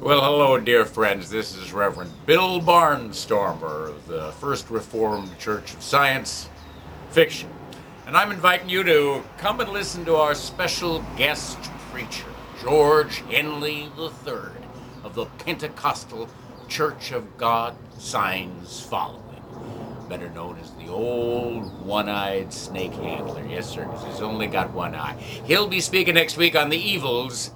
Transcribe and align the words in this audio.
Well, 0.00 0.20
hello, 0.20 0.60
dear 0.60 0.84
friends. 0.84 1.28
This 1.28 1.56
is 1.56 1.72
Reverend 1.72 2.12
Bill 2.24 2.60
Barnstormer 2.60 3.88
of 3.88 4.06
the 4.06 4.30
First 4.40 4.70
Reformed 4.70 5.36
Church 5.40 5.74
of 5.74 5.82
Science 5.82 6.48
Fiction. 7.10 7.50
And 8.06 8.16
I'm 8.16 8.30
inviting 8.30 8.68
you 8.68 8.84
to 8.84 9.24
come 9.38 9.58
and 9.58 9.70
listen 9.70 10.04
to 10.04 10.14
our 10.14 10.36
special 10.36 11.04
guest 11.16 11.58
preacher, 11.90 12.28
George 12.62 13.22
Hensley 13.28 13.90
III 13.98 14.52
of 15.02 15.16
the 15.16 15.26
Pentecostal 15.44 16.28
Church 16.68 17.10
of 17.10 17.36
God 17.36 17.74
Signs 17.98 18.80
Following, 18.80 19.42
better 20.08 20.30
known 20.30 20.58
as 20.62 20.70
the 20.74 20.86
old 20.86 21.84
one 21.84 22.08
eyed 22.08 22.52
snake 22.52 22.92
handler. 22.92 23.44
Yes, 23.48 23.68
sir, 23.68 23.84
'cause 23.84 24.04
he's 24.06 24.22
only 24.22 24.46
got 24.46 24.70
one 24.70 24.94
eye. 24.94 25.16
He'll 25.44 25.66
be 25.66 25.80
speaking 25.80 26.14
next 26.14 26.36
week 26.36 26.54
on 26.54 26.68
the 26.68 26.78
evils 26.78 27.50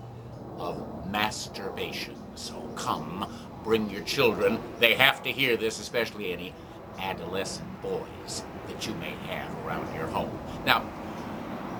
of 0.62 1.10
masturbation. 1.10 2.16
So 2.36 2.54
come, 2.76 3.26
bring 3.64 3.90
your 3.90 4.02
children. 4.02 4.60
They 4.78 4.94
have 4.94 5.22
to 5.24 5.32
hear 5.32 5.56
this, 5.56 5.80
especially 5.80 6.32
any 6.32 6.54
adolescent 6.98 7.82
boys 7.82 8.44
that 8.68 8.86
you 8.86 8.94
may 8.94 9.10
have 9.26 9.50
around 9.66 9.94
your 9.94 10.06
home. 10.06 10.38
Now, 10.64 10.84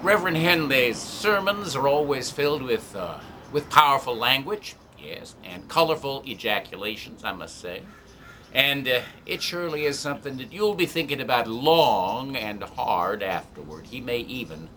Reverend 0.02 0.36
Hensley's 0.36 0.98
sermons 0.98 1.77
are 1.77 1.86
always 1.86 2.30
filled 2.30 2.62
with 2.62 2.95
uh, 2.96 3.20
with 3.52 3.70
powerful 3.70 4.16
language, 4.16 4.74
yes, 4.98 5.36
and 5.44 5.69
colorful 5.69 6.22
ejaculations, 6.27 7.22
I 7.22 7.33
must 7.33 7.60
say. 7.60 7.83
And 8.55 8.88
uh, 8.88 9.02
it 9.27 9.42
surely 9.42 9.84
is 9.84 9.98
something 9.98 10.38
that 10.38 10.52
you'll 10.52 10.74
be 10.74 10.86
thinking 10.86 11.20
about 11.20 11.46
long 11.46 12.34
and 12.34 12.62
hard 12.62 13.22
afterward. 13.22 13.86
He 13.86 14.00
may 14.00 14.19
even 14.19 14.69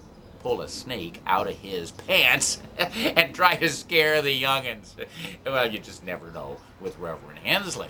pull 0.45 0.61
a 0.61 0.67
snake 0.67 1.19
out 1.25 1.47
of 1.47 1.55
his 1.55 1.89
pants 1.89 2.61
and 2.77 3.33
try 3.33 3.55
to 3.55 3.67
scare 3.67 4.21
the 4.21 4.43
youngins. 4.43 4.93
Well, 5.43 5.71
you 5.71 5.79
just 5.79 6.05
never 6.05 6.29
know 6.31 6.57
with 6.79 6.99
Reverend 6.99 7.39
Hensley. 7.39 7.87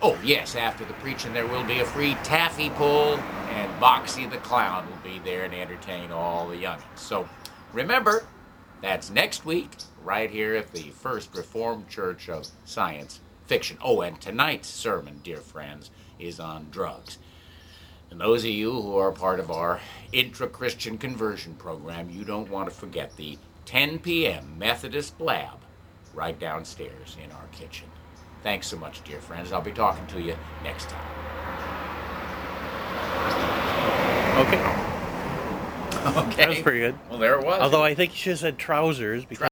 Oh, 0.00 0.18
yes, 0.24 0.56
after 0.56 0.86
the 0.86 0.94
preaching, 0.94 1.34
there 1.34 1.46
will 1.46 1.64
be 1.64 1.80
a 1.80 1.84
free 1.84 2.14
taffy 2.24 2.70
pull, 2.70 3.18
and 3.50 3.70
Boxy 3.78 4.30
the 4.30 4.38
Clown 4.38 4.88
will 4.88 5.02
be 5.04 5.18
there 5.18 5.44
and 5.44 5.52
entertain 5.52 6.10
all 6.10 6.48
the 6.48 6.56
youngins. 6.56 6.96
So 6.96 7.28
remember, 7.74 8.24
that's 8.80 9.10
next 9.10 9.44
week, 9.44 9.68
right 10.02 10.30
here 10.30 10.54
at 10.54 10.72
the 10.72 10.88
First 10.92 11.36
Reformed 11.36 11.90
Church 11.90 12.30
of 12.30 12.46
Science 12.64 13.20
Fiction. 13.44 13.76
Oh, 13.84 14.00
and 14.00 14.18
tonight's 14.18 14.68
sermon, 14.68 15.20
dear 15.22 15.42
friends, 15.42 15.90
is 16.18 16.40
on 16.40 16.68
drugs. 16.70 17.18
And 18.10 18.20
those 18.20 18.42
of 18.44 18.50
you 18.50 18.72
who 18.72 18.96
are 18.96 19.12
part 19.12 19.38
of 19.40 19.50
our 19.50 19.80
intra 20.12 20.48
Christian 20.48 20.98
conversion 20.98 21.54
program, 21.54 22.10
you 22.10 22.24
don't 22.24 22.50
want 22.50 22.68
to 22.68 22.74
forget 22.74 23.16
the 23.16 23.38
10 23.66 24.00
p.m. 24.00 24.58
Methodist 24.58 25.20
Lab 25.20 25.58
right 26.12 26.38
downstairs 26.38 27.16
in 27.22 27.30
our 27.30 27.46
kitchen. 27.52 27.86
Thanks 28.42 28.66
so 28.66 28.76
much, 28.76 29.04
dear 29.04 29.20
friends. 29.20 29.52
I'll 29.52 29.60
be 29.62 29.70
talking 29.70 30.06
to 30.08 30.20
you 30.20 30.36
next 30.64 30.88
time. 30.88 31.06
Okay, 34.38 34.58
Okay. 36.16 36.36
that 36.36 36.48
was 36.48 36.58
pretty 36.60 36.78
good. 36.80 36.98
Well, 37.10 37.18
there 37.18 37.38
it 37.38 37.44
was. 37.44 37.60
Although 37.60 37.82
I 37.84 37.94
think 37.94 38.12
you 38.12 38.16
should 38.16 38.30
have 38.30 38.38
said 38.38 38.58
trousers 38.58 39.24
because 39.26 39.48